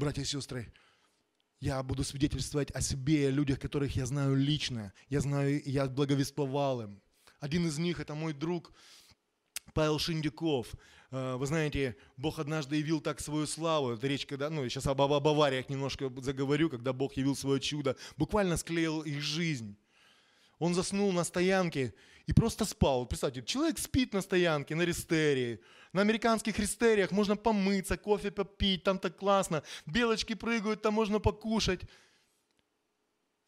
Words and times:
Братья 0.00 0.22
и 0.22 0.24
сестры, 0.24 0.72
я 1.60 1.82
буду 1.82 2.04
свидетельствовать 2.04 2.70
о 2.70 2.80
себе, 2.80 3.28
о 3.28 3.30
людях, 3.30 3.60
которых 3.60 3.96
я 3.96 4.06
знаю 4.06 4.34
лично. 4.34 4.94
Я 5.10 5.20
знаю, 5.20 5.60
я 5.66 5.84
благовествовал 5.88 6.80
им. 6.80 7.02
Один 7.38 7.66
из 7.66 7.76
них– 7.76 8.00
это 8.00 8.14
мой 8.14 8.32
друг 8.32 8.72
Павел 9.74 9.98
Шиндяков. 9.98 10.68
Э, 11.10 11.36
вы 11.36 11.44
знаете, 11.44 11.98
Бог 12.16 12.38
однажды 12.38 12.76
явил 12.76 13.02
так 13.02 13.20
свою 13.20 13.46
славу. 13.46 13.90
Это 13.90 14.06
речь, 14.06 14.24
когда, 14.24 14.48
ну, 14.48 14.66
сейчас 14.70 14.86
об, 14.86 15.02
об 15.02 15.28
авариях 15.28 15.68
немножко 15.68 16.10
заговорю, 16.22 16.70
когда 16.70 16.94
Бог 16.94 17.12
явил 17.18 17.36
свое 17.36 17.60
чудо. 17.60 17.94
Буквально 18.16 18.56
склеил 18.56 19.02
их 19.02 19.20
жизнь. 19.20 19.76
Он 20.58 20.72
заснул 20.72 21.12
на 21.12 21.24
стоянке 21.24 21.92
и 22.30 22.32
просто 22.32 22.64
спал. 22.64 23.06
Представьте, 23.06 23.42
человек 23.42 23.78
спит 23.78 24.14
на 24.14 24.22
стоянке, 24.22 24.76
на 24.76 24.82
рестерии. 24.82 25.58
На 25.92 26.02
американских 26.02 26.58
рестериях 26.60 27.10
можно 27.10 27.36
помыться, 27.36 27.96
кофе 27.96 28.30
попить, 28.30 28.84
там 28.84 28.98
так 28.98 29.16
классно. 29.16 29.64
Белочки 29.86 30.34
прыгают, 30.34 30.80
там 30.80 30.94
можно 30.94 31.18
покушать. 31.18 31.80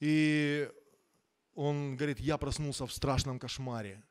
И 0.00 0.68
он 1.54 1.96
говорит, 1.96 2.18
я 2.18 2.36
проснулся 2.38 2.84
в 2.84 2.92
страшном 2.92 3.38
кошмаре. 3.38 4.02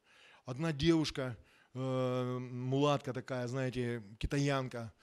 Одна 0.46 0.72
девушка, 0.72 1.35
э, 1.74 2.38
мулатка 2.40 3.12
такая, 3.12 3.48
знаете, 3.48 4.02
китаянка, 4.20 4.94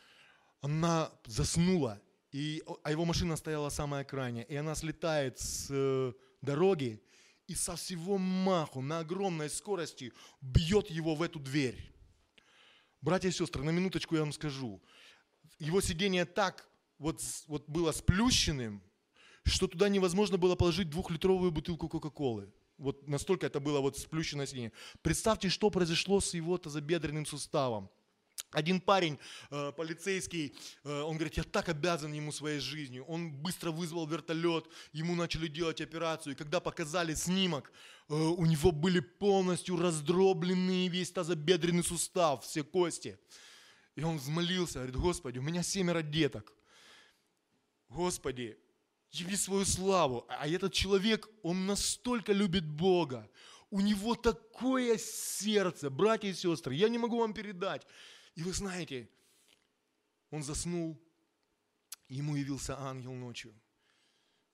она 0.62 1.10
заснула, 1.26 2.00
и, 2.32 2.62
а 2.82 2.90
его 2.90 3.04
машина 3.04 3.36
стояла 3.36 3.68
самая 3.68 4.04
крайняя, 4.04 4.44
и 4.44 4.56
она 4.56 4.74
слетает 4.74 5.38
с 5.38 5.68
э, 5.70 6.12
дороги 6.40 7.02
и 7.48 7.54
со 7.54 7.74
всего 7.76 8.18
маху 8.18 8.82
на 8.82 9.00
огромной 9.00 9.50
скорости 9.50 10.12
бьет 10.40 10.90
его 10.90 11.14
в 11.14 11.22
эту 11.22 11.40
дверь. 11.40 11.92
Братья 13.00 13.28
и 13.28 13.32
сестры, 13.32 13.64
на 13.64 13.70
минуточку 13.70 14.14
я 14.14 14.20
вам 14.20 14.32
скажу. 14.32 14.82
Его 15.58 15.80
сиденье 15.80 16.26
так 16.26 16.68
вот, 16.98 17.22
вот 17.46 17.66
было 17.68 17.90
сплющенным, 17.92 18.82
что 19.44 19.66
туда 19.66 19.88
невозможно 19.88 20.36
было 20.36 20.56
положить 20.56 20.90
двухлитровую 20.90 21.50
бутылку 21.50 21.88
Кока-Колы. 21.88 22.52
Вот 22.76 23.08
настолько 23.08 23.46
это 23.46 23.60
было 23.60 23.80
вот 23.80 23.96
сплющенное 23.96 24.46
сиденье. 24.46 24.72
Представьте, 25.00 25.48
что 25.48 25.70
произошло 25.70 26.20
с 26.20 26.34
его 26.34 26.58
тазобедренным 26.58 27.24
суставом. 27.24 27.88
Один 28.50 28.80
парень, 28.80 29.18
э, 29.50 29.72
полицейский, 29.72 30.54
э, 30.84 31.00
он 31.02 31.16
говорит, 31.16 31.36
я 31.36 31.42
так 31.42 31.68
обязан 31.68 32.14
ему 32.14 32.32
своей 32.32 32.60
жизнью. 32.60 33.04
Он 33.04 33.30
быстро 33.30 33.70
вызвал 33.70 34.06
вертолет, 34.06 34.66
ему 34.92 35.14
начали 35.14 35.48
делать 35.48 35.82
операцию. 35.82 36.32
И 36.32 36.36
когда 36.36 36.58
показали 36.58 37.14
снимок, 37.14 37.70
э, 38.08 38.14
у 38.14 38.46
него 38.46 38.72
были 38.72 39.00
полностью 39.00 39.76
раздробленные 39.76 40.88
весь 40.88 41.12
тазобедренный 41.12 41.84
сустав, 41.84 42.42
все 42.42 42.62
кости. 42.62 43.18
И 43.96 44.02
он 44.02 44.16
взмолился, 44.16 44.78
говорит, 44.78 44.96
Господи, 44.96 45.38
у 45.38 45.42
меня 45.42 45.62
семеро 45.62 46.00
деток. 46.00 46.54
Господи, 47.90 48.56
яви 49.10 49.36
свою 49.36 49.66
славу. 49.66 50.24
А 50.28 50.48
этот 50.48 50.72
человек, 50.72 51.28
он 51.42 51.66
настолько 51.66 52.32
любит 52.32 52.64
Бога. 52.64 53.28
У 53.70 53.80
него 53.80 54.14
такое 54.14 54.96
сердце, 54.96 55.90
братья 55.90 56.28
и 56.28 56.34
сестры, 56.34 56.74
я 56.74 56.88
не 56.88 56.96
могу 56.96 57.18
вам 57.18 57.34
передать. 57.34 57.86
И 58.38 58.42
вы 58.44 58.52
знаете, 58.52 59.10
он 60.30 60.44
заснул, 60.44 60.96
ему 62.08 62.36
явился 62.36 62.78
ангел 62.78 63.12
ночью 63.12 63.52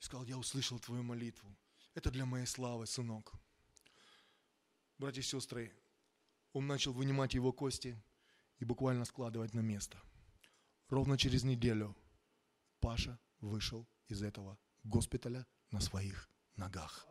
и 0.00 0.02
сказал, 0.02 0.24
я 0.24 0.38
услышал 0.38 0.78
твою 0.78 1.02
молитву. 1.02 1.54
Это 1.92 2.10
для 2.10 2.24
моей 2.24 2.46
славы, 2.46 2.86
сынок. 2.86 3.34
Братья 4.96 5.20
и 5.20 5.22
сестры, 5.22 5.70
он 6.54 6.66
начал 6.66 6.94
вынимать 6.94 7.34
его 7.34 7.52
кости 7.52 8.02
и 8.58 8.64
буквально 8.64 9.04
складывать 9.04 9.52
на 9.52 9.60
место. 9.60 10.00
Ровно 10.88 11.18
через 11.18 11.44
неделю 11.44 11.94
Паша 12.80 13.20
вышел 13.40 13.86
из 14.08 14.22
этого 14.22 14.58
госпиталя 14.82 15.46
на 15.72 15.82
своих 15.82 16.30
ногах. 16.56 17.06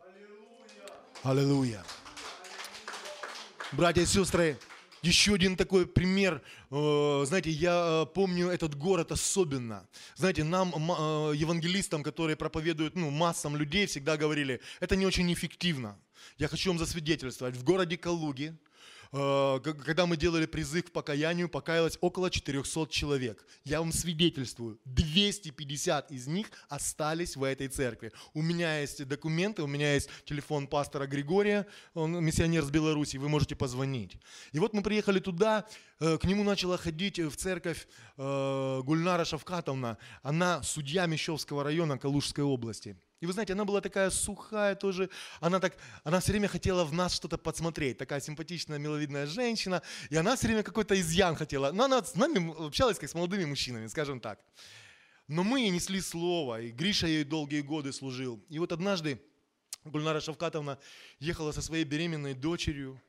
Аллилуйя! 1.22 1.84
Братья 3.70 4.02
и 4.02 4.06
сестры, 4.06 4.58
еще 5.06 5.34
один 5.34 5.56
такой 5.56 5.86
пример, 5.86 6.42
э, 6.70 7.24
знаете, 7.26 7.50
я 7.50 8.02
э, 8.02 8.06
помню 8.14 8.48
этот 8.48 8.74
город 8.74 9.12
особенно. 9.12 9.86
Знаете, 10.16 10.44
нам, 10.44 10.72
э, 10.74 11.36
евангелистам, 11.36 12.02
которые 12.02 12.36
проповедуют 12.36 12.96
ну, 12.96 13.10
массам 13.10 13.56
людей, 13.56 13.86
всегда 13.86 14.16
говорили, 14.16 14.60
это 14.80 14.96
не 14.96 15.06
очень 15.06 15.32
эффективно. 15.32 15.98
Я 16.38 16.48
хочу 16.48 16.70
вам 16.70 16.78
засвидетельствовать, 16.78 17.56
в 17.56 17.64
городе 17.64 17.96
Калуги, 17.96 18.56
когда 19.14 20.06
мы 20.06 20.16
делали 20.16 20.44
призыв 20.44 20.86
к 20.86 20.90
покаянию, 20.90 21.48
покаялось 21.48 21.96
около 22.00 22.30
400 22.30 22.88
человек. 22.90 23.46
Я 23.64 23.78
вам 23.78 23.92
свидетельствую, 23.92 24.80
250 24.86 26.10
из 26.10 26.26
них 26.26 26.48
остались 26.68 27.36
в 27.36 27.44
этой 27.44 27.68
церкви. 27.68 28.10
У 28.32 28.42
меня 28.42 28.80
есть 28.80 29.06
документы, 29.06 29.62
у 29.62 29.68
меня 29.68 29.94
есть 29.94 30.10
телефон 30.24 30.66
пастора 30.66 31.06
Григория, 31.06 31.64
он 31.94 32.24
миссионер 32.24 32.64
с 32.64 32.70
Беларуси, 32.70 33.16
вы 33.16 33.28
можете 33.28 33.54
позвонить. 33.54 34.18
И 34.50 34.58
вот 34.58 34.74
мы 34.74 34.82
приехали 34.82 35.20
туда, 35.20 35.64
э, 36.00 36.18
к 36.18 36.24
нему 36.24 36.42
начала 36.42 36.76
ходить 36.76 37.20
в 37.20 37.36
церковь 37.36 37.86
э, 38.16 38.80
Гульнара 38.82 39.24
Шавкатовна, 39.24 39.96
она 40.22 40.60
судья 40.64 41.06
Мещовского 41.06 41.62
района 41.62 41.98
Калужской 41.98 42.42
области. 42.42 42.96
И 43.20 43.26
вы 43.26 43.32
знаете, 43.32 43.52
она 43.52 43.64
была 43.64 43.80
такая 43.80 44.10
сухая 44.10 44.74
тоже, 44.74 45.08
она, 45.40 45.60
так, 45.60 45.76
она 46.02 46.20
все 46.20 46.32
время 46.32 46.48
хотела 46.48 46.84
в 46.84 46.92
нас 46.92 47.14
что-то 47.14 47.38
подсмотреть, 47.38 47.96
такая 47.96 48.20
симпатичная, 48.20 48.78
миловидная 48.78 49.26
женщина, 49.26 49.82
и 50.10 50.16
она 50.16 50.36
все 50.36 50.48
время 50.48 50.62
какой-то 50.62 50.98
изъян 51.00 51.36
хотела. 51.36 51.72
Но 51.72 51.84
она 51.84 52.02
с 52.02 52.16
нами 52.16 52.66
общалась 52.66 52.98
как 52.98 53.08
с 53.08 53.14
молодыми 53.14 53.44
мужчинами, 53.44 53.86
скажем 53.86 54.20
так. 54.20 54.40
Но 55.28 55.42
мы 55.42 55.60
ей 55.60 55.70
несли 55.70 56.00
слово, 56.00 56.60
и 56.60 56.70
Гриша 56.70 57.06
ей 57.06 57.24
долгие 57.24 57.62
годы 57.62 57.92
служил. 57.92 58.44
И 58.50 58.58
вот 58.58 58.72
однажды 58.72 59.22
Гульнара 59.84 60.20
Шавкатовна 60.20 60.78
ехала 61.18 61.52
со 61.52 61.62
своей 61.62 61.84
беременной 61.84 62.34
дочерью, 62.34 63.00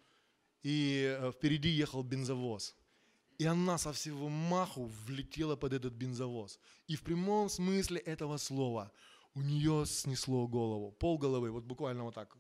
и 0.63 1.17
э, 1.19 1.31
впереди 1.33 1.69
ехал 1.69 2.03
бензовоз. 2.03 2.75
И 3.37 3.45
она 3.45 3.77
со 3.77 3.91
всего 3.91 4.29
маху 4.29 4.89
влетела 5.05 5.57
под 5.57 5.73
этот 5.73 5.93
бензовоз. 5.93 6.57
И 6.87 6.95
в 6.95 7.01
прямом 7.01 7.49
смысле 7.49 7.99
этого 7.99 8.37
слова– 8.37 8.91
у 9.35 9.41
нее 9.41 9.85
снесло 9.85 10.47
голову, 10.47 10.91
пол 10.91 11.17
головы, 11.17 11.51
вот 11.51 11.65
буквально 11.65 12.03
вот 12.03 12.15
так. 12.15 12.35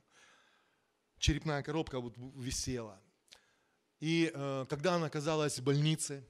Черепная 1.17 1.61
коробка 1.61 1.99
вот 1.99 2.15
висела. 2.17 3.01
И 3.99 4.31
э, 4.33 4.65
когда 4.69 4.95
она 4.95 5.07
оказалась 5.07 5.59
в 5.59 5.63
больнице, 5.63 6.25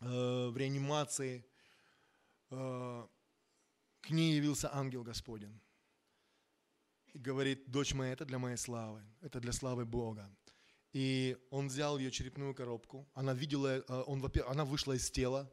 э, 0.00 0.48
в 0.48 0.56
реанимации, 0.56 1.44
э, 2.50 3.06
к 4.00 4.10
ней 4.10 4.36
явился 4.36 4.74
ангел 4.74 5.04
Господень. 5.04 5.60
И 7.14 7.18
говорит, 7.18 7.70
дочь 7.70 7.94
моя, 7.94 8.12
это 8.12 8.24
для 8.24 8.38
моей 8.38 8.56
славы, 8.56 9.02
это 9.20 9.40
для 9.40 9.52
славы 9.52 9.84
Бога. 9.84 10.30
И 10.92 11.36
он 11.50 11.68
взял 11.68 11.98
ее 11.98 12.10
черепную 12.10 12.54
коробку, 12.54 13.08
она 13.14 13.32
видела, 13.32 13.68
э, 13.68 14.04
он, 14.06 14.22
она 14.46 14.64
вышла 14.64 14.92
из 14.92 15.10
тела, 15.10 15.50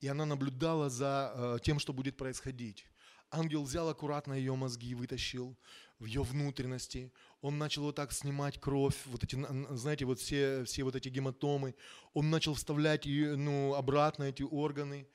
и 0.00 0.06
она 0.06 0.24
наблюдала 0.24 0.88
за 0.88 1.32
э, 1.34 1.58
тем, 1.64 1.80
что 1.80 1.92
будет 1.92 2.16
происходить. 2.16 2.86
Ангел 3.30 3.62
взял 3.62 3.88
аккуратно 3.88 4.32
ее 4.32 4.54
мозги, 4.54 4.94
вытащил 4.94 5.56
в 5.98 6.06
ее 6.06 6.22
внутренности. 6.22 7.12
Он 7.40 7.58
начал 7.58 7.82
вот 7.82 7.96
так 7.96 8.12
снимать 8.12 8.58
кровь, 8.58 8.96
вот 9.06 9.22
эти, 9.22 9.36
знаете, 9.76 10.06
вот 10.06 10.18
все, 10.18 10.64
все 10.64 10.82
вот 10.82 10.96
эти 10.96 11.08
гематомы. 11.08 11.74
Он 12.14 12.30
начал 12.30 12.54
вставлять 12.54 13.04
ее, 13.04 13.36
ну, 13.36 13.74
обратно 13.74 14.24
эти 14.24 14.42
органы. 14.42 15.06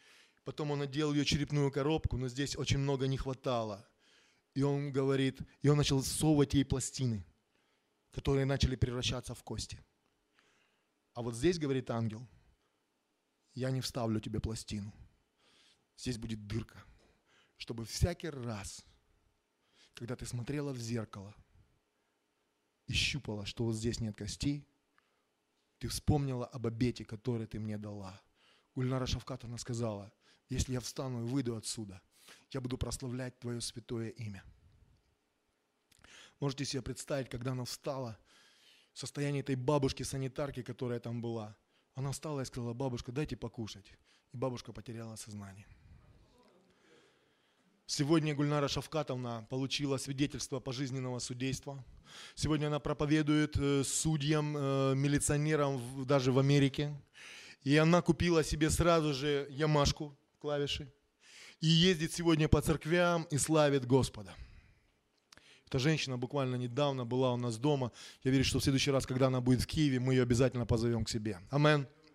Потом 0.44 0.72
он 0.72 0.80
надел 0.80 1.14
ее 1.14 1.26
черепную 1.26 1.72
коробку, 1.72 2.18
но 2.18 2.28
здесь 2.28 2.56
очень 2.56 2.78
много 2.78 3.08
не 3.08 3.18
хватало. 3.18 3.88
И 4.54 4.62
он 4.62 4.92
говорит, 4.92 5.42
и 5.62 5.70
он 5.70 5.78
начал 5.78 6.04
совывать 6.04 6.54
ей 6.54 6.66
пластины, 6.66 7.26
которые 8.12 8.46
начали 8.46 8.76
превращаться 8.76 9.34
в 9.34 9.44
кости. 9.44 9.80
А 11.14 11.22
вот 11.24 11.36
здесь, 11.36 11.58
говорит 11.58 11.90
ангел, 11.90 12.28
я 13.56 13.72
не 13.72 13.82
вставлю 13.82 14.20
тебе 14.20 14.40
пластину. 14.40 14.94
Здесь 15.96 16.18
будет 16.18 16.46
дырка 16.46 16.84
чтобы 17.58 17.86
всякий 17.86 18.30
раз, 18.30 18.86
когда 19.94 20.16
ты 20.16 20.26
смотрела 20.26 20.74
в 20.74 20.78
зеркало 20.78 21.36
и 22.88 22.94
щупала, 22.94 23.46
что 23.46 23.66
вот 23.66 23.76
здесь 23.76 24.00
нет 24.00 24.16
костей, 24.16 24.68
ты 25.80 25.88
вспомнила 25.88 26.46
об 26.46 26.68
обете, 26.68 27.06
который 27.06 27.48
ты 27.48 27.60
мне 27.60 27.78
дала. 27.78 28.22
Гульнара 28.76 29.06
Шавкатовна 29.06 29.58
сказала, 29.58 30.12
если 30.50 30.74
я 30.74 30.80
встану 30.80 31.26
и 31.26 31.30
выйду 31.30 31.56
отсюда, 31.56 32.02
я 32.52 32.62
буду 32.62 32.78
прославлять 32.78 33.38
Твое 33.40 33.62
святое 33.62 34.10
имя. 34.10 34.44
Можете 36.40 36.66
себе 36.66 36.82
представить, 36.82 37.30
когда 37.30 37.52
она 37.52 37.66
встала, 37.66 38.18
состояние 38.94 39.42
этой 39.42 39.56
бабушки-санитарки, 39.56 40.62
которая 40.62 41.00
там 41.00 41.22
была. 41.22 41.58
Она 41.96 42.12
встала 42.12 42.42
и 42.42 42.46
сказала, 42.46 42.74
бабушка, 42.74 43.12
дайте 43.12 43.36
покушать. 43.36 43.92
И 44.32 44.38
бабушка 44.38 44.74
потеряла 44.74 45.16
сознание. 45.16 45.68
Сегодня 47.86 48.34
Гульнара 48.34 48.70
Шавкатовна 48.70 49.46
получила 49.50 49.98
свидетельство 49.98 50.62
пожизненного 50.62 51.20
судейства. 51.20 51.84
Сегодня 52.34 52.68
она 52.68 52.80
проповедует 52.80 53.58
э, 53.58 53.84
судьям, 53.84 54.56
э, 54.56 54.94
милиционерам 54.96 56.06
даже 56.06 56.32
в 56.32 56.40
Америке. 56.40 56.96
И 57.64 57.76
она 57.76 58.02
купила 58.02 58.44
себе 58.44 58.70
сразу 58.70 59.14
же 59.14 59.48
ямашку, 59.50 60.18
клавиши. 60.40 60.92
и 61.60 61.68
ездит 61.68 62.14
сегодня 62.14 62.48
по 62.48 62.62
церквям 62.62 63.24
и 63.32 63.38
славит 63.38 63.86
Господа. 63.86 64.34
Эта 65.68 65.80
женщина 65.80 66.18
буквально 66.18 66.56
недавно 66.56 67.06
была 67.06 67.34
у 67.34 67.38
нас 67.38 67.58
дома. 67.58 67.92
Я 68.24 68.32
верю, 68.32 68.46
что 68.46 68.60
в 68.60 68.64
следующий 68.64 68.92
раз, 68.92 69.06
когда 69.06 69.28
она 69.28 69.42
будет 69.42 69.62
в 69.62 69.68
Киеве, 69.68 70.00
мы 70.00 70.14
ее 70.14 70.24
обязательно 70.24 70.66
позовем 70.66 71.04
к 71.04 71.10
себе. 71.10 71.40
Амен. 71.50 71.88